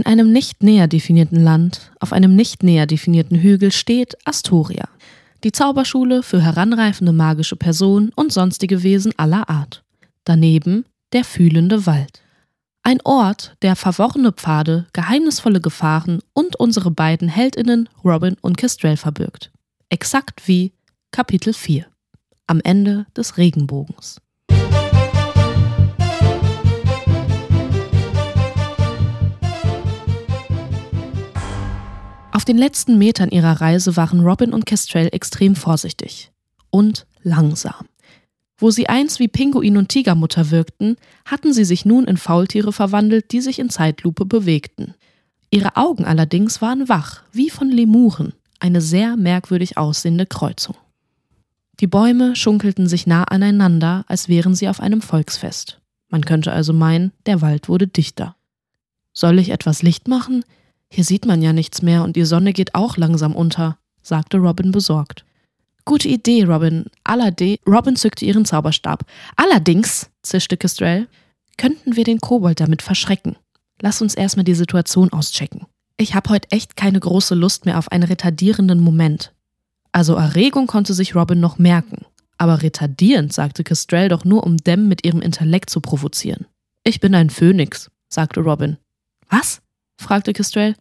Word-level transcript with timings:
In 0.00 0.06
einem 0.06 0.32
nicht 0.32 0.62
näher 0.62 0.88
definierten 0.88 1.44
Land, 1.44 1.92
auf 2.00 2.14
einem 2.14 2.34
nicht 2.34 2.62
näher 2.62 2.86
definierten 2.86 3.36
Hügel 3.36 3.70
steht 3.70 4.16
Astoria, 4.24 4.88
die 5.44 5.52
Zauberschule 5.52 6.22
für 6.22 6.40
heranreifende 6.40 7.12
magische 7.12 7.54
Personen 7.54 8.10
und 8.16 8.32
sonstige 8.32 8.82
Wesen 8.82 9.12
aller 9.18 9.50
Art. 9.50 9.84
Daneben 10.24 10.86
der 11.12 11.22
fühlende 11.22 11.84
Wald. 11.84 12.22
Ein 12.82 13.02
Ort, 13.04 13.56
der 13.60 13.76
verworrene 13.76 14.32
Pfade, 14.32 14.86
geheimnisvolle 14.94 15.60
Gefahren 15.60 16.20
und 16.32 16.56
unsere 16.56 16.90
beiden 16.90 17.28
Heldinnen 17.28 17.90
Robin 18.02 18.38
und 18.40 18.56
Kestrel 18.56 18.96
verbirgt. 18.96 19.52
Exakt 19.90 20.48
wie 20.48 20.72
Kapitel 21.10 21.52
4. 21.52 21.84
Am 22.46 22.62
Ende 22.64 23.04
des 23.14 23.36
Regenbogens. 23.36 24.18
Den 32.50 32.58
letzten 32.58 32.98
Metern 32.98 33.30
ihrer 33.30 33.60
Reise 33.60 33.96
waren 33.96 34.22
Robin 34.22 34.52
und 34.52 34.66
Kestrel 34.66 35.08
extrem 35.12 35.54
vorsichtig 35.54 36.32
und 36.70 37.06
langsam. 37.22 37.86
Wo 38.58 38.72
sie 38.72 38.88
einst 38.88 39.20
wie 39.20 39.28
Pinguin 39.28 39.76
und 39.76 39.88
Tigermutter 39.88 40.50
wirkten, 40.50 40.96
hatten 41.24 41.52
sie 41.52 41.64
sich 41.64 41.84
nun 41.84 42.06
in 42.06 42.16
Faultiere 42.16 42.72
verwandelt, 42.72 43.30
die 43.30 43.40
sich 43.40 43.60
in 43.60 43.70
Zeitlupe 43.70 44.26
bewegten. 44.26 44.94
Ihre 45.52 45.76
Augen 45.76 46.04
allerdings 46.04 46.60
waren 46.60 46.88
wach, 46.88 47.22
wie 47.30 47.50
von 47.50 47.70
Lemuren, 47.70 48.32
eine 48.58 48.80
sehr 48.80 49.16
merkwürdig 49.16 49.78
aussehende 49.78 50.26
Kreuzung. 50.26 50.74
Die 51.78 51.86
Bäume 51.86 52.34
schunkelten 52.34 52.88
sich 52.88 53.06
nah 53.06 53.22
aneinander, 53.22 54.04
als 54.08 54.28
wären 54.28 54.56
sie 54.56 54.68
auf 54.68 54.80
einem 54.80 55.02
Volksfest. 55.02 55.80
Man 56.08 56.24
könnte 56.24 56.50
also 56.50 56.72
meinen, 56.72 57.12
der 57.26 57.42
Wald 57.42 57.68
wurde 57.68 57.86
dichter. 57.86 58.34
Soll 59.12 59.38
ich 59.38 59.50
etwas 59.50 59.82
Licht 59.82 60.08
machen? 60.08 60.42
Hier 60.92 61.04
sieht 61.04 61.24
man 61.24 61.40
ja 61.40 61.52
nichts 61.52 61.82
mehr 61.82 62.02
und 62.02 62.16
die 62.16 62.24
Sonne 62.24 62.52
geht 62.52 62.74
auch 62.74 62.96
langsam 62.96 63.34
unter, 63.34 63.78
sagte 64.02 64.38
Robin 64.38 64.72
besorgt. 64.72 65.24
Gute 65.84 66.08
Idee, 66.08 66.44
Robin. 66.44 66.86
Allerdings. 67.04 67.58
Robin 67.66 67.96
zückte 67.96 68.24
ihren 68.24 68.44
Zauberstab. 68.44 69.04
Allerdings, 69.36 70.10
zischte 70.22 70.56
Kestrel, 70.56 71.08
könnten 71.56 71.96
wir 71.96 72.04
den 72.04 72.20
Kobold 72.20 72.60
damit 72.60 72.82
verschrecken. 72.82 73.36
Lass 73.80 74.02
uns 74.02 74.14
erstmal 74.14 74.44
die 74.44 74.54
Situation 74.54 75.12
auschecken. 75.12 75.66
Ich 75.96 76.14
habe 76.14 76.30
heute 76.30 76.50
echt 76.50 76.76
keine 76.76 77.00
große 77.00 77.34
Lust 77.34 77.66
mehr 77.66 77.78
auf 77.78 77.92
einen 77.92 78.04
retardierenden 78.04 78.80
Moment. 78.80 79.32
Also 79.92 80.14
Erregung 80.14 80.66
konnte 80.66 80.94
sich 80.94 81.14
Robin 81.14 81.40
noch 81.40 81.58
merken. 81.58 82.04
Aber 82.38 82.62
retardierend 82.62 83.32
sagte 83.32 83.64
Kestrel 83.64 84.08
doch 84.08 84.24
nur, 84.24 84.44
um 84.44 84.56
Dem 84.56 84.88
mit 84.88 85.04
ihrem 85.04 85.20
Intellekt 85.20 85.70
zu 85.70 85.80
provozieren. 85.80 86.46
Ich 86.84 87.00
bin 87.00 87.14
ein 87.14 87.30
Phönix, 87.30 87.90
sagte 88.08 88.40
Robin. 88.40 88.78
Was? 89.28 89.60
Fragte 90.00 90.32
Kestrel. 90.32 90.74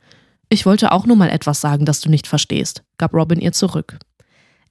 Ich 0.50 0.66
wollte 0.66 0.92
auch 0.92 1.06
nur 1.06 1.16
mal 1.16 1.30
etwas 1.30 1.62
sagen, 1.62 1.86
das 1.86 2.02
du 2.02 2.09
nicht 2.09 2.28
verstehst, 2.28 2.84
gab 2.98 3.14
Robin 3.14 3.39
ihr 3.39 3.52
zurück. 3.52 4.00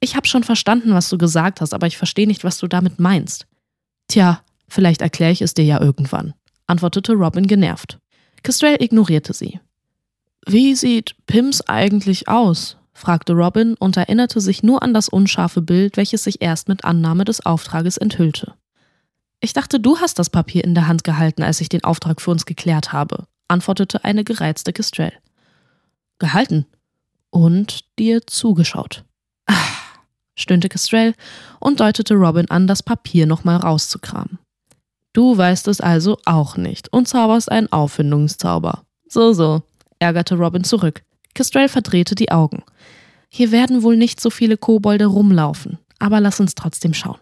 Ich 0.00 0.16
habe 0.16 0.26
schon 0.26 0.44
verstanden, 0.44 0.92
was 0.92 1.08
du 1.08 1.18
gesagt 1.18 1.60
hast, 1.60 1.74
aber 1.74 1.86
ich 1.86 1.96
verstehe 1.96 2.26
nicht, 2.26 2.44
was 2.44 2.58
du 2.58 2.66
damit 2.66 2.98
meinst. 2.98 3.46
Tja, 4.08 4.42
vielleicht 4.68 5.02
erkläre 5.02 5.32
ich 5.32 5.42
es 5.42 5.54
dir 5.54 5.64
ja 5.64 5.80
irgendwann, 5.80 6.34
antwortete 6.66 7.12
Robin 7.12 7.46
genervt. 7.46 7.98
Kestrel 8.42 8.76
ignorierte 8.80 9.32
sie. 9.32 9.60
Wie 10.46 10.74
sieht 10.74 11.14
Pims 11.26 11.60
eigentlich 11.62 12.28
aus? 12.28 12.76
fragte 12.94 13.32
Robin 13.32 13.74
und 13.74 13.96
erinnerte 13.96 14.40
sich 14.40 14.62
nur 14.62 14.82
an 14.82 14.92
das 14.92 15.08
unscharfe 15.08 15.62
Bild, 15.62 15.96
welches 15.96 16.24
sich 16.24 16.42
erst 16.42 16.68
mit 16.68 16.84
Annahme 16.84 17.24
des 17.24 17.44
Auftrages 17.44 17.96
enthüllte. 17.96 18.54
Ich 19.40 19.52
dachte, 19.52 19.78
du 19.78 19.98
hast 19.98 20.18
das 20.18 20.30
Papier 20.30 20.64
in 20.64 20.74
der 20.74 20.88
Hand 20.88 21.04
gehalten, 21.04 21.42
als 21.42 21.60
ich 21.60 21.68
den 21.68 21.84
Auftrag 21.84 22.20
für 22.20 22.32
uns 22.32 22.44
geklärt 22.44 22.92
habe, 22.92 23.26
antwortete 23.48 24.04
eine 24.04 24.24
gereizte 24.24 24.72
Kestrel. 24.72 25.12
Gehalten 26.18 26.66
und 27.30 27.84
dir 27.98 28.26
zugeschaut. 28.26 29.04
Ah, 29.46 29.54
stöhnte 30.36 30.68
Kestrel 30.68 31.14
und 31.60 31.80
deutete 31.80 32.14
Robin 32.14 32.50
an, 32.50 32.66
das 32.66 32.82
Papier 32.82 33.26
nochmal 33.26 33.56
rauszukramen. 33.56 34.38
Du 35.12 35.36
weißt 35.36 35.68
es 35.68 35.80
also 35.80 36.18
auch 36.26 36.56
nicht 36.56 36.92
und 36.92 37.08
zauberst 37.08 37.50
einen 37.50 37.72
Auffindungszauber. 37.72 38.84
So, 39.08 39.32
so, 39.32 39.62
ärgerte 39.98 40.36
Robin 40.36 40.64
zurück. 40.64 41.02
Kestrel 41.34 41.68
verdrehte 41.68 42.14
die 42.14 42.30
Augen. 42.30 42.62
Hier 43.28 43.52
werden 43.52 43.82
wohl 43.82 43.96
nicht 43.96 44.20
so 44.20 44.30
viele 44.30 44.56
Kobolde 44.56 45.06
rumlaufen, 45.06 45.78
aber 45.98 46.20
lass 46.20 46.40
uns 46.40 46.54
trotzdem 46.54 46.94
schauen. 46.94 47.18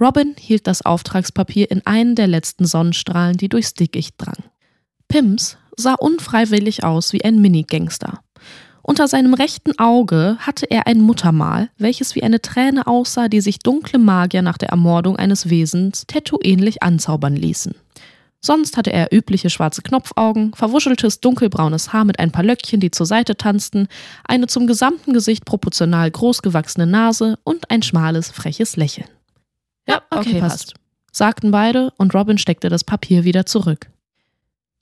Robin 0.00 0.34
hielt 0.38 0.66
das 0.66 0.84
Auftragspapier 0.84 1.70
in 1.70 1.86
einen 1.86 2.14
der 2.14 2.26
letzten 2.26 2.64
Sonnenstrahlen, 2.64 3.36
die 3.36 3.48
durchs 3.48 3.74
Dickicht 3.74 4.14
drangen. 4.18 4.44
Pims 5.08 5.56
sah 5.76 5.94
unfreiwillig 5.94 6.84
aus 6.84 7.12
wie 7.12 7.24
ein 7.24 7.40
Minigangster. 7.40 8.20
Unter 8.82 9.06
seinem 9.06 9.34
rechten 9.34 9.78
Auge 9.78 10.36
hatte 10.40 10.68
er 10.68 10.88
ein 10.88 11.00
Muttermal, 11.00 11.70
welches 11.78 12.16
wie 12.16 12.22
eine 12.24 12.42
Träne 12.42 12.86
aussah, 12.88 13.28
die 13.28 13.40
sich 13.40 13.60
dunkle 13.60 13.98
Magier 13.98 14.42
nach 14.42 14.58
der 14.58 14.70
Ermordung 14.70 15.16
eines 15.16 15.48
Wesens 15.48 16.04
tattoo-ähnlich 16.08 16.82
anzaubern 16.82 17.36
ließen. 17.36 17.74
Sonst 18.44 18.76
hatte 18.76 18.92
er 18.92 19.12
übliche 19.12 19.50
schwarze 19.50 19.82
Knopfaugen, 19.82 20.52
verwuscheltes 20.54 21.20
dunkelbraunes 21.20 21.92
Haar 21.92 22.04
mit 22.04 22.18
ein 22.18 22.32
paar 22.32 22.42
Löckchen, 22.42 22.80
die 22.80 22.90
zur 22.90 23.06
Seite 23.06 23.36
tanzten, 23.36 23.86
eine 24.24 24.48
zum 24.48 24.66
gesamten 24.66 25.12
Gesicht 25.12 25.44
proportional 25.44 26.10
groß 26.10 26.42
gewachsene 26.42 26.88
Nase 26.88 27.38
und 27.44 27.70
ein 27.70 27.82
schmales, 27.82 28.32
freches 28.32 28.74
Lächeln. 28.74 29.06
Ja, 29.88 30.02
okay, 30.10 30.30
okay 30.30 30.40
passt, 30.40 30.74
sagten 31.12 31.52
beide 31.52 31.92
und 31.98 32.14
Robin 32.14 32.36
steckte 32.36 32.68
das 32.68 32.82
Papier 32.82 33.22
wieder 33.22 33.46
zurück. 33.46 33.91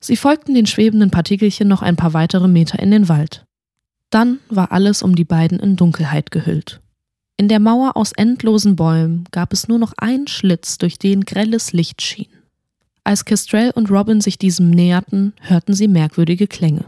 Sie 0.00 0.16
folgten 0.16 0.54
den 0.54 0.66
schwebenden 0.66 1.10
Partikelchen 1.10 1.68
noch 1.68 1.82
ein 1.82 1.96
paar 1.96 2.14
weitere 2.14 2.48
Meter 2.48 2.78
in 2.78 2.90
den 2.90 3.08
Wald. 3.08 3.44
Dann 4.08 4.38
war 4.48 4.72
alles 4.72 5.02
um 5.02 5.14
die 5.14 5.24
beiden 5.24 5.60
in 5.60 5.76
Dunkelheit 5.76 6.30
gehüllt. 6.30 6.80
In 7.36 7.48
der 7.48 7.60
Mauer 7.60 7.96
aus 7.96 8.12
endlosen 8.12 8.76
Bäumen 8.76 9.24
gab 9.30 9.52
es 9.52 9.68
nur 9.68 9.78
noch 9.78 9.92
einen 9.96 10.26
Schlitz, 10.26 10.78
durch 10.78 10.98
den 10.98 11.22
grelles 11.22 11.72
Licht 11.72 12.02
schien. 12.02 12.28
Als 13.04 13.24
Kestrel 13.24 13.70
und 13.70 13.90
Robin 13.90 14.20
sich 14.20 14.36
diesem 14.36 14.70
näherten, 14.70 15.32
hörten 15.40 15.74
sie 15.74 15.88
merkwürdige 15.88 16.46
Klänge. 16.46 16.86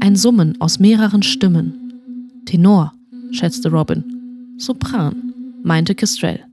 Ein 0.00 0.14
Summen 0.14 0.60
aus 0.60 0.78
mehreren 0.78 1.22
Stimmen. 1.22 2.42
Tenor, 2.44 2.92
schätzte 3.32 3.70
Robin. 3.70 4.54
Sopran, 4.56 5.32
meinte 5.64 5.94
Kestrel. 5.94 6.44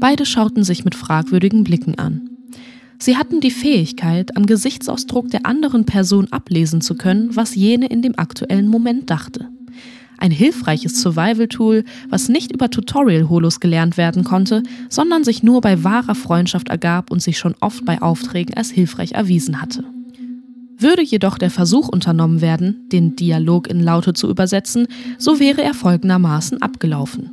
Beide 0.00 0.26
schauten 0.26 0.64
sich 0.64 0.84
mit 0.84 0.94
fragwürdigen 0.94 1.62
Blicken 1.62 1.96
an. 1.96 2.28
Sie 3.02 3.16
hatten 3.16 3.40
die 3.40 3.50
Fähigkeit, 3.50 4.36
am 4.36 4.46
Gesichtsausdruck 4.46 5.28
der 5.28 5.44
anderen 5.44 5.84
Person 5.84 6.28
ablesen 6.30 6.80
zu 6.80 6.94
können, 6.94 7.34
was 7.34 7.56
jene 7.56 7.86
in 7.86 8.00
dem 8.00 8.16
aktuellen 8.16 8.68
Moment 8.68 9.10
dachte. 9.10 9.48
Ein 10.18 10.30
hilfreiches 10.30 11.02
Survival-Tool, 11.02 11.82
was 12.10 12.28
nicht 12.28 12.52
über 12.52 12.70
Tutorial-Holos 12.70 13.58
gelernt 13.58 13.96
werden 13.96 14.22
konnte, 14.22 14.62
sondern 14.88 15.24
sich 15.24 15.42
nur 15.42 15.60
bei 15.62 15.82
wahrer 15.82 16.14
Freundschaft 16.14 16.68
ergab 16.68 17.10
und 17.10 17.20
sich 17.20 17.38
schon 17.38 17.56
oft 17.58 17.84
bei 17.84 18.00
Aufträgen 18.00 18.54
als 18.54 18.70
hilfreich 18.70 19.14
erwiesen 19.14 19.60
hatte. 19.60 19.82
Würde 20.78 21.02
jedoch 21.02 21.38
der 21.38 21.50
Versuch 21.50 21.88
unternommen 21.88 22.40
werden, 22.40 22.88
den 22.92 23.16
Dialog 23.16 23.68
in 23.68 23.80
Laute 23.80 24.12
zu 24.12 24.30
übersetzen, 24.30 24.86
so 25.18 25.40
wäre 25.40 25.60
er 25.60 25.74
folgendermaßen 25.74 26.62
abgelaufen. 26.62 27.30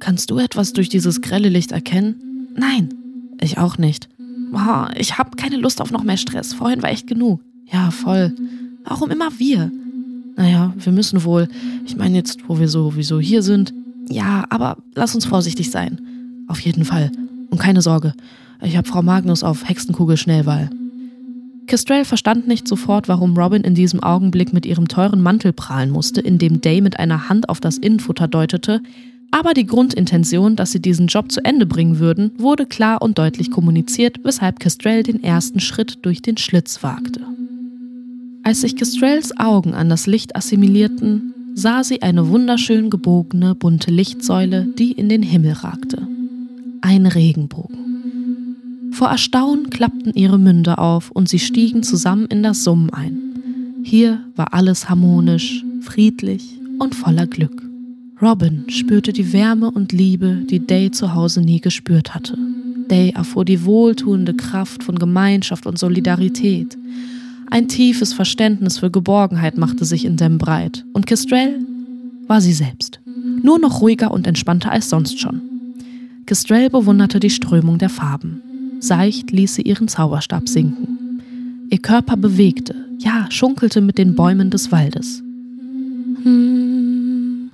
Kannst 0.00 0.30
du 0.30 0.36
etwas 0.36 0.74
durch 0.74 0.90
dieses 0.90 1.22
grelle 1.22 1.48
Licht 1.48 1.72
erkennen? 1.72 2.50
Nein, 2.54 2.90
ich 3.40 3.56
auch 3.56 3.78
nicht. 3.78 4.10
Oh, 4.52 4.86
ich 4.96 5.18
habe 5.18 5.36
keine 5.36 5.56
Lust 5.56 5.80
auf 5.80 5.90
noch 5.90 6.04
mehr 6.04 6.16
Stress. 6.16 6.54
Vorhin 6.54 6.82
war 6.82 6.90
echt 6.90 7.06
genug. 7.06 7.40
Ja, 7.70 7.90
voll. 7.90 8.34
Warum 8.84 9.10
immer 9.10 9.30
wir? 9.38 9.70
Naja, 10.36 10.72
wir 10.78 10.92
müssen 10.92 11.24
wohl. 11.24 11.48
Ich 11.84 11.96
meine 11.96 12.16
jetzt, 12.16 12.48
wo 12.48 12.58
wir 12.58 12.68
sowieso 12.68 13.20
hier 13.20 13.42
sind. 13.42 13.74
Ja, 14.08 14.44
aber 14.50 14.78
lass 14.94 15.14
uns 15.14 15.26
vorsichtig 15.26 15.70
sein. 15.70 16.00
Auf 16.46 16.60
jeden 16.60 16.84
Fall. 16.84 17.10
Und 17.50 17.58
keine 17.58 17.82
Sorge. 17.82 18.14
Ich 18.62 18.76
habe 18.76 18.88
Frau 18.88 19.02
Magnus 19.02 19.42
auf 19.42 19.68
Hexenkugel 19.68 20.16
Schnellwahl. 20.16 20.70
Kestrel 21.66 22.04
verstand 22.04 22.48
nicht 22.48 22.66
sofort, 22.66 23.08
warum 23.08 23.36
Robin 23.36 23.62
in 23.62 23.74
diesem 23.74 24.02
Augenblick 24.02 24.52
mit 24.52 24.64
ihrem 24.64 24.88
teuren 24.88 25.20
Mantel 25.20 25.52
prahlen 25.52 25.90
musste, 25.90 26.20
indem 26.20 26.60
Day 26.62 26.80
mit 26.80 26.98
einer 26.98 27.28
Hand 27.28 27.50
auf 27.50 27.60
das 27.60 27.76
Innenfutter 27.76 28.26
deutete, 28.26 28.80
aber 29.30 29.54
die 29.54 29.66
Grundintention, 29.66 30.56
dass 30.56 30.72
sie 30.72 30.80
diesen 30.80 31.06
Job 31.06 31.30
zu 31.30 31.44
Ende 31.44 31.66
bringen 31.66 31.98
würden, 31.98 32.32
wurde 32.38 32.66
klar 32.66 33.02
und 33.02 33.18
deutlich 33.18 33.50
kommuniziert, 33.50 34.20
weshalb 34.24 34.58
Kestrel 34.58 35.02
den 35.02 35.22
ersten 35.22 35.60
Schritt 35.60 35.98
durch 36.02 36.22
den 36.22 36.36
Schlitz 36.36 36.82
wagte. 36.82 37.20
Als 38.42 38.62
sich 38.62 38.76
Kestrels 38.76 39.38
Augen 39.38 39.74
an 39.74 39.90
das 39.90 40.06
Licht 40.06 40.34
assimilierten, 40.34 41.34
sah 41.54 41.84
sie 41.84 42.02
eine 42.02 42.28
wunderschön 42.28 42.88
gebogene, 42.88 43.54
bunte 43.54 43.90
Lichtsäule, 43.90 44.66
die 44.78 44.92
in 44.92 45.08
den 45.08 45.22
Himmel 45.22 45.52
ragte. 45.52 46.06
Ein 46.80 47.06
Regenbogen. 47.06 48.90
Vor 48.92 49.08
Erstaunen 49.08 49.68
klappten 49.68 50.14
ihre 50.14 50.38
Münder 50.38 50.78
auf 50.78 51.10
und 51.10 51.28
sie 51.28 51.38
stiegen 51.38 51.82
zusammen 51.82 52.26
in 52.26 52.42
das 52.42 52.64
Summen 52.64 52.90
ein. 52.90 53.18
Hier 53.84 54.24
war 54.36 54.54
alles 54.54 54.88
harmonisch, 54.88 55.64
friedlich 55.82 56.58
und 56.78 56.94
voller 56.94 57.26
Glück. 57.26 57.67
Robin 58.20 58.64
spürte 58.68 59.12
die 59.12 59.32
Wärme 59.32 59.70
und 59.70 59.92
Liebe, 59.92 60.42
die 60.50 60.58
Day 60.58 60.90
zu 60.90 61.14
Hause 61.14 61.40
nie 61.40 61.60
gespürt 61.60 62.14
hatte. 62.14 62.36
Day 62.90 63.10
erfuhr 63.10 63.44
die 63.44 63.64
wohltuende 63.64 64.34
Kraft 64.34 64.82
von 64.82 64.98
Gemeinschaft 64.98 65.66
und 65.66 65.78
Solidarität 65.78 66.76
Ein 67.50 67.68
tiefes 67.68 68.12
Verständnis 68.12 68.78
für 68.78 68.90
Geborgenheit 68.90 69.56
machte 69.56 69.84
sich 69.84 70.04
in 70.04 70.16
Dem 70.16 70.38
breit 70.38 70.84
und 70.92 71.06
Kestrel 71.06 71.60
war 72.26 72.40
sie 72.40 72.52
selbst, 72.52 73.00
nur 73.42 73.58
noch 73.58 73.80
ruhiger 73.80 74.10
und 74.10 74.26
entspannter 74.26 74.70
als 74.70 74.90
sonst 74.90 75.20
schon. 75.20 75.40
Kestrel 76.26 76.70
bewunderte 76.70 77.20
die 77.20 77.30
Strömung 77.30 77.78
der 77.78 77.88
Farben. 77.88 78.42
Seicht 78.80 79.30
ließ 79.30 79.54
sie 79.54 79.62
ihren 79.62 79.88
Zauberstab 79.88 80.48
sinken. 80.48 81.22
Ihr 81.70 81.78
Körper 81.78 82.16
bewegte, 82.16 82.74
ja, 82.98 83.26
schunkelte 83.30 83.80
mit 83.80 83.96
den 83.96 84.14
Bäumen 84.14 84.50
des 84.50 84.70
Waldes. 84.72 85.22
Hm, 86.22 86.57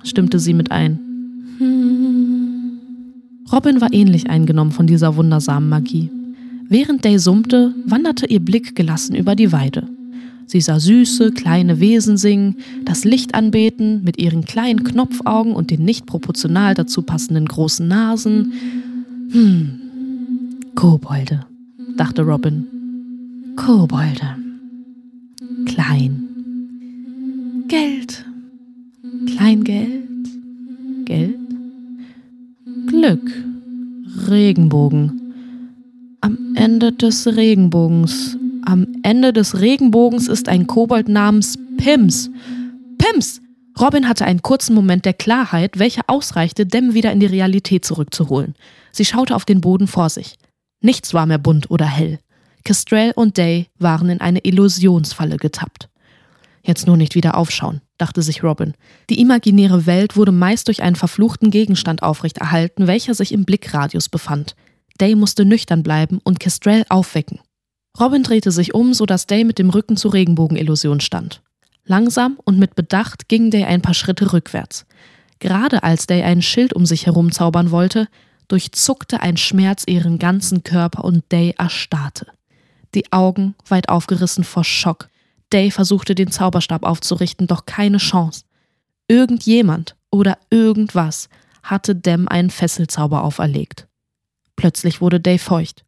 stimmte 0.05 0.39
sie 0.39 0.53
mit 0.53 0.71
ein. 0.71 0.99
Robin 3.51 3.79
war 3.81 3.93
ähnlich 3.93 4.29
eingenommen 4.29 4.71
von 4.71 4.87
dieser 4.87 5.15
wundersamen 5.15 5.69
Magie. 5.69 6.09
Während 6.67 7.05
Day 7.05 7.19
summte, 7.19 7.73
wanderte 7.85 8.25
ihr 8.25 8.39
Blick 8.39 8.75
gelassen 8.75 9.15
über 9.15 9.35
die 9.35 9.51
Weide. 9.51 9.87
Sie 10.47 10.61
sah 10.61 10.79
süße, 10.79 11.31
kleine 11.31 11.79
Wesen 11.79 12.17
singen, 12.17 12.57
das 12.83 13.03
Licht 13.03 13.33
anbeten 13.33 14.03
mit 14.03 14.19
ihren 14.19 14.45
kleinen 14.45 14.83
Knopfaugen 14.83 15.53
und 15.53 15.71
den 15.71 15.83
nicht 15.83 16.05
proportional 16.05 16.73
dazu 16.73 17.01
passenden 17.01 17.45
großen 17.45 17.87
Nasen. 17.87 18.53
Hm, 19.31 19.79
Kobolde, 20.75 21.45
dachte 21.97 22.23
Robin. 22.23 22.67
Kobolde. 23.55 24.35
Klein. 25.65 26.27
Geld. 27.67 28.25
Kleingeld. 29.25 30.07
Geld. 31.05 31.39
Glück. 32.87 33.31
Regenbogen. 34.27 35.33
Am 36.21 36.55
Ende 36.55 36.91
des 36.91 37.27
Regenbogens 37.27 38.37
am 38.65 38.87
Ende 39.03 39.31
des 39.31 39.59
Regenbogens 39.59 40.27
ist 40.27 40.49
ein 40.49 40.65
Kobold 40.65 41.07
namens 41.07 41.57
Pims. 41.77 42.31
Pims! 42.97 43.41
Robin 43.79 44.07
hatte 44.07 44.25
einen 44.25 44.41
kurzen 44.41 44.73
Moment 44.73 45.05
der 45.05 45.13
Klarheit, 45.13 45.77
welcher 45.77 46.03
ausreichte, 46.07 46.65
Dem 46.65 46.93
wieder 46.93 47.11
in 47.11 47.19
die 47.19 47.25
Realität 47.27 47.85
zurückzuholen. 47.85 48.55
Sie 48.91 49.05
schaute 49.05 49.35
auf 49.35 49.45
den 49.45 49.61
Boden 49.61 49.87
vor 49.87 50.09
sich. 50.09 50.35
Nichts 50.81 51.13
war 51.13 51.25
mehr 51.25 51.37
bunt 51.37 51.69
oder 51.69 51.85
hell. 51.85 52.19
Kestrel 52.63 53.11
und 53.15 53.37
Day 53.37 53.67
waren 53.77 54.09
in 54.09 54.21
eine 54.21 54.39
Illusionsfalle 54.39 55.37
getappt. 55.37 55.89
Jetzt 56.63 56.87
nur 56.87 56.97
nicht 56.97 57.13
wieder 57.13 57.37
aufschauen, 57.37 57.81
dachte 57.97 58.21
sich 58.21 58.43
Robin. 58.43 58.73
Die 59.09 59.19
imaginäre 59.19 59.85
Welt 59.85 60.15
wurde 60.15 60.31
meist 60.31 60.67
durch 60.67 60.81
einen 60.81 60.95
verfluchten 60.95 61.51
Gegenstand 61.51 62.03
aufrechterhalten, 62.03 62.87
welcher 62.87 63.13
sich 63.13 63.31
im 63.31 63.45
Blickradius 63.45 64.09
befand. 64.09 64.55
Day 64.99 65.15
musste 65.15 65.45
nüchtern 65.45 65.83
bleiben 65.83 66.19
und 66.23 66.39
Kestrel 66.39 66.85
aufwecken. 66.89 67.39
Robin 67.99 68.23
drehte 68.23 68.51
sich 68.51 68.73
um, 68.73 68.93
sodass 68.93 69.27
Day 69.27 69.43
mit 69.43 69.59
dem 69.59 69.69
Rücken 69.69 69.97
zur 69.97 70.13
Regenbogenillusion 70.13 70.99
stand. 70.99 71.41
Langsam 71.85 72.39
und 72.43 72.57
mit 72.57 72.75
Bedacht 72.75 73.29
ging 73.29 73.51
Day 73.51 73.63
ein 73.65 73.81
paar 73.81 73.93
Schritte 73.93 74.33
rückwärts. 74.33 74.85
Gerade 75.39 75.83
als 75.83 76.07
Day 76.07 76.23
ein 76.23 76.41
Schild 76.41 76.73
um 76.73 76.85
sich 76.85 77.05
herum 77.05 77.31
zaubern 77.31 77.71
wollte, 77.71 78.07
durchzuckte 78.47 79.21
ein 79.21 79.37
Schmerz 79.37 79.83
ihren 79.87 80.19
ganzen 80.19 80.63
Körper 80.63 81.03
und 81.03 81.31
Day 81.31 81.53
erstarrte. 81.57 82.27
Die 82.93 83.11
Augen 83.11 83.55
weit 83.67 83.89
aufgerissen 83.89 84.43
vor 84.43 84.63
Schock. 84.63 85.09
Day 85.51 85.71
versuchte 85.71 86.15
den 86.15 86.31
Zauberstab 86.31 86.83
aufzurichten, 86.83 87.47
doch 87.47 87.65
keine 87.65 87.97
Chance. 87.97 88.43
Irgendjemand 89.07 89.95
oder 90.11 90.37
irgendwas 90.49 91.29
hatte 91.63 91.95
Dem 91.95 92.27
einen 92.27 92.49
Fesselzauber 92.49 93.23
auferlegt. 93.23 93.87
Plötzlich 94.55 95.01
wurde 95.01 95.19
Day 95.19 95.37
feucht. 95.37 95.83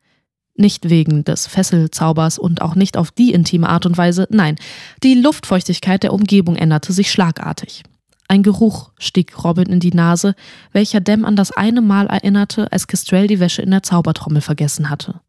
Nicht 0.56 0.89
wegen 0.89 1.24
des 1.24 1.45
Fesselzaubers 1.48 2.39
und 2.39 2.62
auch 2.62 2.75
nicht 2.75 2.98
auf 2.98 3.12
die 3.12 3.31
intime 3.31 3.69
Art 3.69 3.86
und 3.86 3.98
Weise, 3.98 4.27
nein, 4.31 4.56
die 5.04 5.13
Luftfeuchtigkeit 5.13 6.01
der 6.01 6.13
Umgebung 6.13 6.56
änderte 6.56 6.94
sich 6.94 7.12
schlagartig. 7.12 7.83
Ein 8.27 8.44
Geruch 8.44 8.92
stieg 9.00 9.44
Robin 9.44 9.68
in 9.68 9.80
die 9.80 9.94
Nase, 9.94 10.36
welcher 10.74 11.00
Dem 11.00 11.25
an 11.25 11.36
das 11.36 11.51
eine 11.51 11.81
Mal 11.81 12.07
erinnerte, 12.07 12.71
als 12.71 12.88
Kestrel 12.88 13.27
die 13.27 13.39
Wäsche 13.39 13.62
in 13.62 13.71
der 13.71 13.83
Zaubertrommel 13.83 14.42
vergessen 14.42 14.89
hatte. 14.89 15.21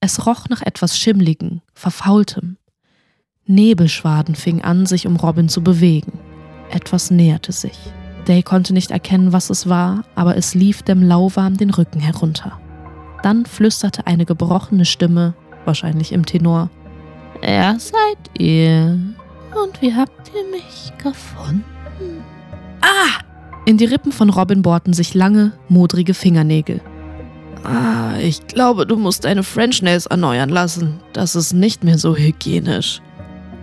Es 0.00 0.24
roch 0.24 0.48
nach 0.48 0.62
etwas 0.62 0.96
Schimmligem, 0.96 1.60
Verfaultem. 1.74 2.56
Nebelschwaden 3.50 4.34
fingen 4.34 4.62
an, 4.62 4.86
sich 4.86 5.06
um 5.06 5.16
Robin 5.16 5.48
zu 5.48 5.62
bewegen. 5.62 6.12
Etwas 6.70 7.10
näherte 7.10 7.52
sich. 7.52 7.78
Day 8.28 8.42
konnte 8.42 8.72
nicht 8.72 8.90
erkennen, 8.90 9.32
was 9.32 9.50
es 9.50 9.68
war, 9.68 10.04
aber 10.14 10.36
es 10.36 10.54
lief 10.54 10.82
dem 10.82 11.02
lauwarm 11.02 11.56
den 11.56 11.70
Rücken 11.70 12.00
herunter. 12.00 12.58
Dann 13.22 13.44
flüsterte 13.44 14.06
eine 14.06 14.24
gebrochene 14.24 14.84
Stimme, 14.84 15.34
wahrscheinlich 15.64 16.12
im 16.12 16.24
Tenor. 16.24 16.70
Er 17.42 17.78
seid 17.78 18.38
ihr. 18.38 18.98
Und 19.62 19.82
wie 19.82 19.94
habt 19.94 20.30
ihr 20.34 20.50
mich 20.50 20.92
gefunden? 20.98 21.64
Ah! 22.80 23.20
In 23.66 23.76
die 23.76 23.84
Rippen 23.84 24.12
von 24.12 24.30
Robin 24.30 24.62
bohrten 24.62 24.92
sich 24.92 25.12
lange, 25.12 25.52
modrige 25.68 26.14
Fingernägel. 26.14 26.80
Ah, 27.64 28.18
ich 28.20 28.46
glaube, 28.46 28.86
du 28.86 28.96
musst 28.96 29.24
deine 29.24 29.42
French 29.42 29.82
Nails 29.82 30.06
erneuern 30.06 30.48
lassen. 30.48 31.00
Das 31.12 31.36
ist 31.36 31.52
nicht 31.52 31.84
mehr 31.84 31.98
so 31.98 32.16
hygienisch. 32.16 33.02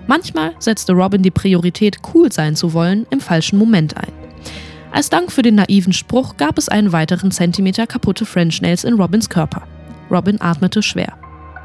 Manchmal 0.08 0.56
setzte 0.60 0.94
Robin 0.94 1.22
die 1.22 1.32
Priorität, 1.32 1.98
cool 2.14 2.32
sein 2.32 2.56
zu 2.56 2.74
wollen, 2.74 3.06
im 3.10 3.20
falschen 3.20 3.60
Moment 3.60 3.96
ein. 3.98 4.12
Als 4.92 5.10
Dank 5.10 5.32
für 5.32 5.42
den 5.42 5.56
naiven 5.56 5.94
Spruch 5.94 6.38
gab 6.38 6.58
es 6.58 6.70
einen 6.70 6.94
weiteren 6.94 7.32
Zentimeter 7.32 7.86
kaputte 7.86 8.26
French 8.26 8.62
Nails 8.62 8.84
in 8.84 8.96
Robins 8.96 9.30
Körper. 9.30 9.64
Robin 10.10 10.42
atmete 10.42 10.82
schwer. 10.82 11.14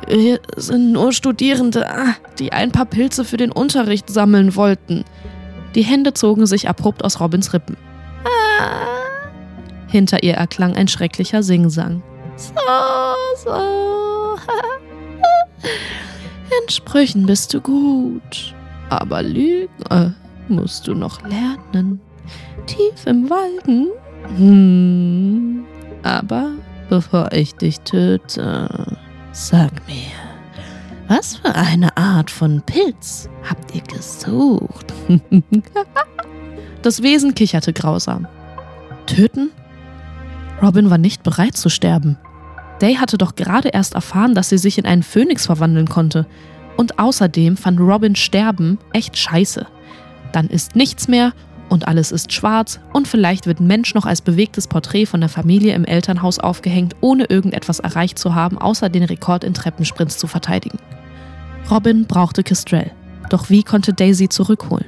Wir 0.09 0.41
sind 0.57 0.93
nur 0.93 1.13
Studierende, 1.13 1.89
ah, 1.89 2.17
die 2.39 2.53
ein 2.53 2.73
paar 2.73 2.87
Pilze 2.87 3.25
für 3.25 3.37
den 3.37 3.53
Unterricht 3.53 4.11
sammeln 4.11 4.57
wollten. 4.57 5.05
Die 5.77 5.83
Hände 5.83 6.13
zogen 6.13 6.47
sich 6.47 6.69
abrupt 6.69 7.05
aus 7.05 7.21
Robins 7.21 7.53
Rippen. 7.55 7.77
Ah. 8.25 8.87
Hinter 9.89 10.23
ihr 10.23 10.35
erklang 10.35 10.75
ein 10.77 10.89
schrecklicher 10.89 11.43
Singsang. 11.45 12.03
So, 12.37 12.53
so. 13.45 14.37
In 16.61 16.69
Sprüchen 16.69 17.27
bist 17.27 17.55
du 17.55 17.61
gut, 17.61 18.55
aber 18.91 19.23
Lügen 19.23 20.15
musst 20.49 20.87
du 20.87 20.95
noch 20.95 21.23
lernen 21.23 22.01
tief 22.67 23.07
im 23.07 23.29
Walden. 23.29 23.89
Hm, 24.37 25.65
aber 26.03 26.53
bevor 26.89 27.33
ich 27.33 27.55
dich 27.55 27.81
töte, 27.81 28.97
sag 29.33 29.73
mir, 29.87 30.13
was 31.09 31.37
für 31.37 31.55
eine 31.55 31.97
Art 31.97 32.31
von 32.31 32.63
Pilz 32.63 33.29
habt 33.49 33.75
ihr 33.75 33.83
gesucht? 33.83 34.93
das 36.83 37.03
Wesen 37.03 37.35
kicherte 37.35 37.73
grausam. 37.73 38.27
Töten? 39.07 39.51
Robin 40.63 40.91
war 40.91 40.99
nicht 40.99 41.23
bereit 41.23 41.57
zu 41.57 41.69
sterben. 41.69 42.17
Day 42.83 42.97
hatte 42.97 43.17
doch 43.17 43.37
gerade 43.37 43.69
erst 43.69 43.95
erfahren, 43.95 44.35
dass 44.35 44.49
sie 44.49 44.59
sich 44.59 44.77
in 44.77 44.87
einen 44.87 45.05
Phönix 45.05 45.47
verwandeln 45.47 45.89
konnte. 45.89 46.27
Und 46.77 46.99
außerdem 46.99 47.57
fand 47.57 47.79
Robin 47.81 48.17
Sterben 48.17 48.79
echt 48.93 49.17
scheiße. 49.17 49.67
Dann 50.33 50.49
ist 50.49 50.75
nichts 50.75 51.07
mehr 51.07 51.33
und 51.69 51.87
alles 51.87 52.11
ist 52.11 52.33
schwarz 52.33 52.81
und 52.93 53.07
vielleicht 53.07 53.47
wird 53.47 53.61
Mensch 53.61 53.95
noch 53.95 54.05
als 54.05 54.21
bewegtes 54.21 54.67
Porträt 54.67 55.07
von 55.07 55.21
der 55.21 55.29
Familie 55.29 55.75
im 55.75 55.85
Elternhaus 55.85 56.39
aufgehängt, 56.39 56.97
ohne 57.01 57.25
irgendetwas 57.25 57.79
erreicht 57.79 58.19
zu 58.19 58.35
haben, 58.35 58.59
außer 58.59 58.89
den 58.89 59.05
Rekord 59.05 59.45
in 59.45 59.55
Treppensprints 59.55 60.19
zu 60.19 60.27
verteidigen. 60.27 60.79
Robin 61.71 62.07
brauchte 62.07 62.43
Kestrel. 62.43 62.91
Doch 63.31 63.49
wie 63.49 63.63
konnte 63.63 63.95
Daisy 63.95 64.29
zurückholen? 64.29 64.87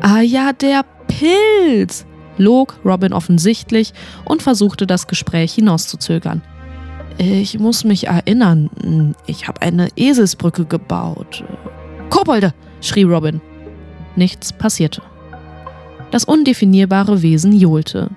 Ah 0.00 0.20
ja, 0.20 0.52
der 0.52 0.84
Pilz! 1.08 2.06
log 2.36 2.74
Robin 2.84 3.12
offensichtlich 3.12 3.94
und 4.24 4.42
versuchte 4.42 4.86
das 4.86 5.06
Gespräch 5.06 5.54
hinauszuzögern. 5.54 6.42
Ich 7.18 7.58
muss 7.58 7.84
mich 7.84 8.08
erinnern, 8.08 9.14
ich 9.26 9.46
habe 9.46 9.62
eine 9.62 9.88
Eselsbrücke 9.96 10.64
gebaut. 10.64 11.44
Kobolde! 12.10 12.52
schrie 12.80 13.04
Robin. 13.04 13.40
Nichts 14.16 14.52
passierte. 14.52 15.02
Das 16.10 16.24
undefinierbare 16.24 17.22
Wesen 17.22 17.52
johlte. 17.52 18.10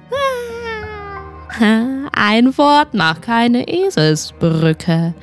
Ein 2.12 2.58
Wort 2.58 2.94
macht 2.94 3.24
keine 3.24 3.68
Eselsbrücke. 3.68 5.14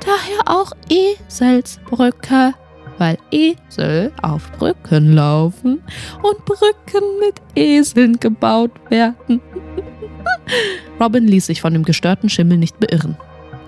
Daher 0.00 0.42
auch 0.46 0.72
Eselsbrücke, 0.88 2.54
weil 2.98 3.18
Esel 3.30 4.12
auf 4.22 4.50
Brücken 4.52 5.14
laufen 5.14 5.82
und 6.22 6.44
Brücken 6.44 7.04
mit 7.20 7.40
Eseln 7.54 8.18
gebaut 8.20 8.72
werden. 8.90 9.40
Robin 11.04 11.28
ließ 11.28 11.44
sich 11.44 11.60
von 11.60 11.74
dem 11.74 11.84
gestörten 11.84 12.30
Schimmel 12.30 12.56
nicht 12.56 12.80
beirren. 12.80 13.16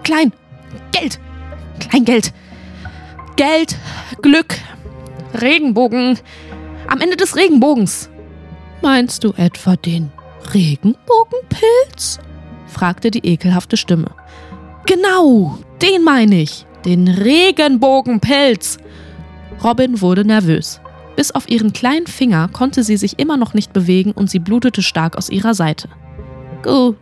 Klein! 0.05 0.33
Geld! 0.93 1.21
Kleingeld! 1.81 2.33
Geld! 3.37 3.76
Glück! 4.23 4.55
Regenbogen! 5.35 6.19
Am 6.87 6.99
Ende 7.02 7.16
des 7.16 7.37
Regenbogens! 7.37 8.09
Meinst 8.81 9.23
du 9.23 9.35
etwa 9.37 9.76
den 9.76 10.11
Regenbogenpilz? 10.55 12.21
fragte 12.69 13.11
die 13.11 13.26
ekelhafte 13.26 13.76
Stimme. 13.76 14.12
Genau, 14.87 15.59
den 15.83 16.05
meine 16.05 16.40
ich, 16.40 16.64
den 16.87 17.07
Regenbogenpilz. 17.07 18.78
Robin 19.62 20.00
wurde 20.00 20.25
nervös. 20.25 20.81
Bis 21.16 21.33
auf 21.33 21.50
ihren 21.50 21.75
kleinen 21.75 22.07
Finger 22.07 22.49
konnte 22.49 22.83
sie 22.83 22.97
sich 22.97 23.19
immer 23.19 23.37
noch 23.37 23.52
nicht 23.52 23.75
bewegen 23.75 24.12
und 24.12 24.31
sie 24.31 24.38
blutete 24.38 24.81
stark 24.81 25.16
aus 25.16 25.28
ihrer 25.28 25.52
Seite. 25.52 25.90
Gut, 26.66 26.96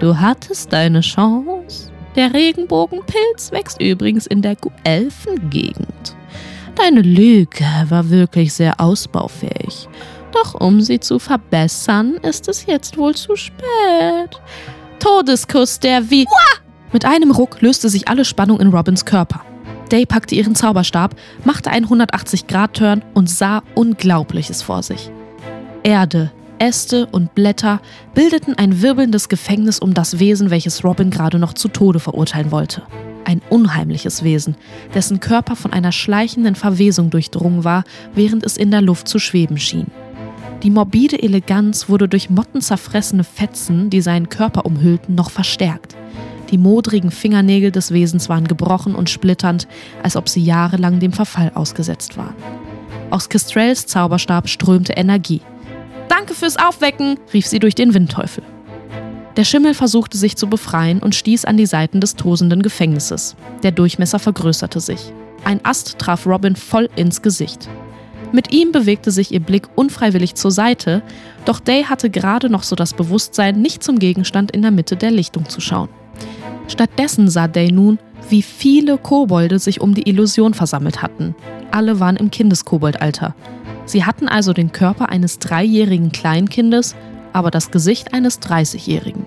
du 0.00 0.18
hattest 0.18 0.72
deine 0.72 1.02
Chance. 1.02 1.92
Der 2.16 2.34
Regenbogenpilz 2.34 3.52
wächst 3.52 3.80
übrigens 3.80 4.26
in 4.26 4.42
der 4.42 4.56
Guelfengegend. 4.56 6.16
Deine 6.74 7.02
Lüge 7.02 7.64
war 7.88 8.10
wirklich 8.10 8.52
sehr 8.52 8.80
ausbaufähig. 8.80 9.88
Doch 10.32 10.60
um 10.60 10.80
sie 10.80 10.98
zu 10.98 11.20
verbessern, 11.20 12.14
ist 12.22 12.48
es 12.48 12.66
jetzt 12.66 12.98
wohl 12.98 13.14
zu 13.14 13.36
spät. 13.36 14.40
Todeskuss 14.98 15.78
der 15.78 16.10
wie. 16.10 16.26
Mit 16.92 17.04
einem 17.04 17.30
Ruck 17.30 17.60
löste 17.60 17.88
sich 17.88 18.08
alle 18.08 18.24
Spannung 18.24 18.58
in 18.58 18.68
Robins 18.68 19.04
Körper. 19.04 19.42
Day 19.92 20.06
packte 20.06 20.34
ihren 20.34 20.56
Zauberstab, 20.56 21.14
machte 21.44 21.70
einen 21.70 21.86
180-Grad-Turn 21.86 23.04
und 23.14 23.30
sah 23.30 23.62
Unglaubliches 23.76 24.60
vor 24.60 24.82
sich. 24.82 25.08
Erde, 25.84 26.32
Äste 26.62 27.06
und 27.06 27.34
Blätter 27.34 27.80
bildeten 28.14 28.54
ein 28.56 28.82
wirbelndes 28.82 29.28
Gefängnis 29.28 29.80
um 29.80 29.94
das 29.94 30.20
Wesen, 30.20 30.50
welches 30.50 30.84
Robin 30.84 31.10
gerade 31.10 31.40
noch 31.40 31.54
zu 31.54 31.66
Tode 31.66 31.98
verurteilen 31.98 32.52
wollte. 32.52 32.82
Ein 33.24 33.42
unheimliches 33.50 34.22
Wesen, 34.22 34.54
dessen 34.94 35.18
Körper 35.18 35.56
von 35.56 35.72
einer 35.72 35.90
schleichenden 35.90 36.54
Verwesung 36.54 37.10
durchdrungen 37.10 37.64
war, 37.64 37.82
während 38.14 38.46
es 38.46 38.56
in 38.56 38.70
der 38.70 38.80
Luft 38.80 39.08
zu 39.08 39.18
schweben 39.18 39.58
schien. 39.58 39.88
Die 40.62 40.70
morbide 40.70 41.20
Eleganz 41.20 41.88
wurde 41.88 42.06
durch 42.06 42.30
mottenzerfressene 42.30 43.24
Fetzen, 43.24 43.90
die 43.90 44.00
seinen 44.00 44.28
Körper 44.28 44.64
umhüllten, 44.64 45.16
noch 45.16 45.32
verstärkt. 45.32 45.96
Die 46.52 46.58
modrigen 46.58 47.10
Fingernägel 47.10 47.72
des 47.72 47.90
Wesens 47.90 48.28
waren 48.28 48.46
gebrochen 48.46 48.94
und 48.94 49.10
splitternd, 49.10 49.66
als 50.04 50.14
ob 50.14 50.28
sie 50.28 50.44
jahrelang 50.44 51.00
dem 51.00 51.12
Verfall 51.12 51.50
ausgesetzt 51.56 52.16
waren. 52.16 52.36
Aus 53.10 53.28
Kestrels 53.28 53.86
Zauberstab 53.86 54.48
strömte 54.48 54.92
Energie. 54.92 55.40
Danke 56.08 56.34
fürs 56.34 56.56
Aufwecken, 56.56 57.18
rief 57.32 57.46
sie 57.46 57.58
durch 57.58 57.74
den 57.74 57.94
Windteufel. 57.94 58.44
Der 59.36 59.44
Schimmel 59.44 59.74
versuchte 59.74 60.18
sich 60.18 60.36
zu 60.36 60.48
befreien 60.48 60.98
und 60.98 61.14
stieß 61.14 61.46
an 61.46 61.56
die 61.56 61.66
Seiten 61.66 62.00
des 62.00 62.16
tosenden 62.16 62.62
Gefängnisses. 62.62 63.34
Der 63.62 63.72
Durchmesser 63.72 64.18
vergrößerte 64.18 64.80
sich. 64.80 65.12
Ein 65.44 65.64
Ast 65.64 65.98
traf 65.98 66.26
Robin 66.26 66.54
voll 66.54 66.88
ins 66.96 67.22
Gesicht. 67.22 67.68
Mit 68.30 68.52
ihm 68.52 68.72
bewegte 68.72 69.10
sich 69.10 69.32
ihr 69.32 69.40
Blick 69.40 69.68
unfreiwillig 69.74 70.34
zur 70.34 70.50
Seite, 70.50 71.02
doch 71.44 71.60
Day 71.60 71.84
hatte 71.84 72.10
gerade 72.10 72.48
noch 72.48 72.62
so 72.62 72.76
das 72.76 72.94
Bewusstsein, 72.94 73.60
nicht 73.60 73.82
zum 73.82 73.98
Gegenstand 73.98 74.50
in 74.50 74.62
der 74.62 74.70
Mitte 74.70 74.96
der 74.96 75.10
Lichtung 75.10 75.48
zu 75.48 75.60
schauen. 75.60 75.88
Stattdessen 76.68 77.28
sah 77.28 77.48
Day 77.48 77.70
nun, 77.70 77.98
wie 78.30 78.42
viele 78.42 78.96
Kobolde 78.96 79.58
sich 79.58 79.80
um 79.80 79.94
die 79.94 80.08
Illusion 80.08 80.54
versammelt 80.54 81.02
hatten. 81.02 81.34
Alle 81.70 82.00
waren 82.00 82.16
im 82.16 82.30
Kindeskoboldalter. 82.30 83.34
Sie 83.92 84.06
hatten 84.06 84.26
also 84.26 84.54
den 84.54 84.72
Körper 84.72 85.10
eines 85.10 85.38
dreijährigen 85.38 86.12
Kleinkindes, 86.12 86.96
aber 87.34 87.50
das 87.50 87.70
Gesicht 87.70 88.14
eines 88.14 88.40
30-Jährigen. 88.40 89.26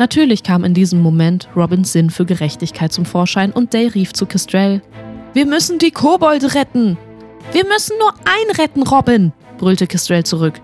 Natürlich 0.00 0.42
kam 0.42 0.64
in 0.64 0.74
diesem 0.74 1.00
Moment 1.00 1.48
Robins 1.54 1.92
Sinn 1.92 2.10
für 2.10 2.24
Gerechtigkeit 2.24 2.92
zum 2.92 3.04
Vorschein 3.04 3.52
und 3.52 3.72
Day 3.72 3.86
rief 3.86 4.12
zu 4.12 4.26
Kestrel: 4.26 4.82
Wir 5.32 5.46
müssen 5.46 5.78
die 5.78 5.92
Kobolde 5.92 6.56
retten! 6.56 6.98
Wir 7.52 7.64
müssen 7.66 7.96
nur 8.00 8.12
einen 8.24 8.50
retten, 8.58 8.82
Robin, 8.82 9.32
brüllte 9.58 9.86
Kestrel 9.86 10.24
zurück. 10.24 10.60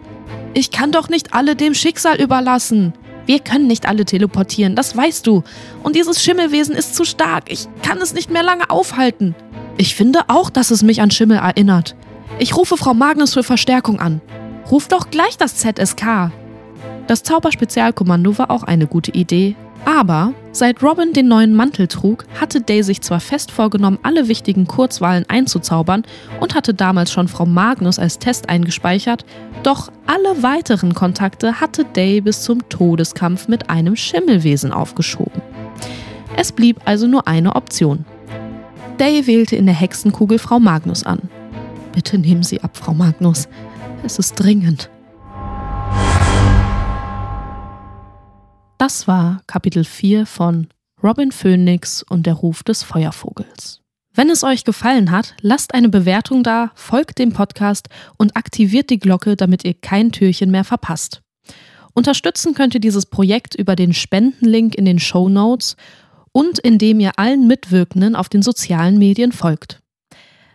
Ich 0.52 0.72
kann 0.72 0.90
doch 0.90 1.08
nicht 1.08 1.32
alle 1.32 1.54
dem 1.54 1.74
Schicksal 1.74 2.20
überlassen. 2.20 2.94
Wir 3.26 3.38
können 3.38 3.68
nicht 3.68 3.86
alle 3.86 4.04
teleportieren, 4.04 4.74
das 4.74 4.96
weißt 4.96 5.24
du. 5.24 5.44
Und 5.84 5.94
dieses 5.94 6.20
Schimmelwesen 6.20 6.74
ist 6.74 6.96
zu 6.96 7.04
stark. 7.04 7.44
Ich 7.46 7.68
kann 7.84 7.98
es 7.98 8.12
nicht 8.12 8.32
mehr 8.32 8.42
lange 8.42 8.70
aufhalten. 8.70 9.36
Ich 9.76 9.94
finde 9.94 10.22
auch, 10.26 10.50
dass 10.50 10.72
es 10.72 10.82
mich 10.82 11.00
an 11.00 11.12
Schimmel 11.12 11.36
erinnert. 11.36 11.94
Ich 12.40 12.56
rufe 12.56 12.78
Frau 12.78 12.94
Magnus 12.94 13.34
für 13.34 13.42
Verstärkung 13.42 14.00
an. 14.00 14.22
Ruf 14.70 14.88
doch 14.88 15.10
gleich 15.10 15.36
das 15.36 15.56
ZSK. 15.56 16.32
Das 17.06 17.22
Zauberspezialkommando 17.22 18.38
war 18.38 18.50
auch 18.50 18.62
eine 18.62 18.86
gute 18.86 19.10
Idee, 19.10 19.56
aber 19.84 20.32
seit 20.50 20.82
Robin 20.82 21.12
den 21.12 21.28
neuen 21.28 21.54
Mantel 21.54 21.86
trug, 21.86 22.24
hatte 22.40 22.62
Day 22.62 22.82
sich 22.82 23.02
zwar 23.02 23.20
fest 23.20 23.50
vorgenommen, 23.50 23.98
alle 24.04 24.26
wichtigen 24.28 24.66
Kurzwahlen 24.66 25.26
einzuzaubern 25.28 26.04
und 26.40 26.54
hatte 26.54 26.72
damals 26.72 27.12
schon 27.12 27.28
Frau 27.28 27.44
Magnus 27.44 27.98
als 27.98 28.18
Test 28.18 28.48
eingespeichert, 28.48 29.26
doch 29.62 29.92
alle 30.06 30.42
weiteren 30.42 30.94
Kontakte 30.94 31.60
hatte 31.60 31.84
Day 31.84 32.22
bis 32.22 32.40
zum 32.40 32.66
Todeskampf 32.70 33.48
mit 33.48 33.68
einem 33.68 33.96
Schimmelwesen 33.96 34.72
aufgeschoben. 34.72 35.42
Es 36.38 36.52
blieb 36.52 36.80
also 36.86 37.06
nur 37.06 37.28
eine 37.28 37.54
Option. 37.54 38.06
Day 38.98 39.26
wählte 39.26 39.56
in 39.56 39.66
der 39.66 39.74
Hexenkugel 39.74 40.38
Frau 40.38 40.58
Magnus 40.58 41.04
an. 41.04 41.28
Bitte 41.92 42.18
nehmen 42.18 42.42
Sie 42.42 42.60
ab, 42.60 42.76
Frau 42.76 42.94
Magnus. 42.94 43.48
Es 44.04 44.18
ist 44.18 44.34
dringend. 44.34 44.90
Das 48.78 49.06
war 49.06 49.42
Kapitel 49.46 49.84
4 49.84 50.24
von 50.24 50.68
Robin 51.02 51.32
Phoenix 51.32 52.02
und 52.02 52.26
der 52.26 52.34
Ruf 52.34 52.62
des 52.62 52.82
Feuervogels. 52.82 53.80
Wenn 54.14 54.30
es 54.30 54.42
euch 54.42 54.64
gefallen 54.64 55.10
hat, 55.10 55.34
lasst 55.40 55.74
eine 55.74 55.88
Bewertung 55.88 56.42
da, 56.42 56.72
folgt 56.74 57.18
dem 57.18 57.32
Podcast 57.32 57.88
und 58.16 58.36
aktiviert 58.36 58.90
die 58.90 58.98
Glocke, 58.98 59.36
damit 59.36 59.64
ihr 59.64 59.74
kein 59.74 60.12
Türchen 60.12 60.50
mehr 60.50 60.64
verpasst. 60.64 61.22
Unterstützen 61.94 62.54
könnt 62.54 62.74
ihr 62.74 62.80
dieses 62.80 63.06
Projekt 63.06 63.54
über 63.54 63.76
den 63.76 63.92
Spendenlink 63.92 64.74
in 64.74 64.84
den 64.84 64.98
Show 64.98 65.28
Notes 65.28 65.76
und 66.32 66.58
indem 66.58 67.00
ihr 67.00 67.18
allen 67.18 67.46
Mitwirkenden 67.46 68.16
auf 68.16 68.28
den 68.28 68.42
sozialen 68.42 68.98
Medien 68.98 69.32
folgt. 69.32 69.79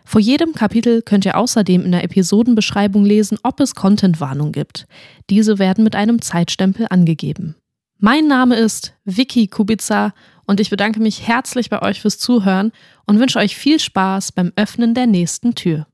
Vor 0.08 0.20
jedem 0.20 0.52
Kapitel 0.52 1.02
könnt 1.02 1.24
ihr 1.24 1.36
außerdem 1.36 1.84
in 1.84 1.90
der 1.90 2.04
Episodenbeschreibung 2.04 3.04
lesen, 3.04 3.38
ob 3.42 3.58
es 3.58 3.74
Contentwarnung 3.74 4.52
gibt. 4.52 4.86
Diese 5.30 5.58
werden 5.58 5.82
mit 5.82 5.96
einem 5.96 6.22
Zeitstempel 6.22 6.86
angegeben. 6.88 7.56
Mein 7.98 8.28
Name 8.28 8.54
ist 8.54 8.94
Vicky 9.04 9.48
Kubica 9.48 10.14
und 10.46 10.60
ich 10.60 10.70
bedanke 10.70 11.00
mich 11.00 11.26
herzlich 11.26 11.70
bei 11.70 11.82
euch 11.82 12.00
fürs 12.00 12.18
Zuhören 12.18 12.70
und 13.06 13.18
wünsche 13.18 13.40
euch 13.40 13.56
viel 13.56 13.80
Spaß 13.80 14.30
beim 14.30 14.52
Öffnen 14.54 14.94
der 14.94 15.08
nächsten 15.08 15.56
Tür. 15.56 15.88